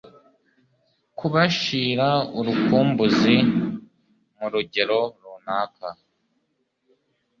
[1.17, 2.07] kubashira
[2.37, 3.35] urukumbuzi
[4.37, 5.87] mu rugero runaka